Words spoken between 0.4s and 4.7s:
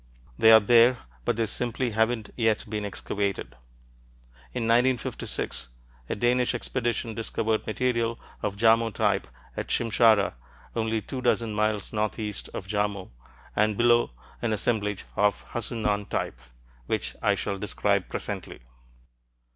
are there, but they simply haven't yet been excavated. In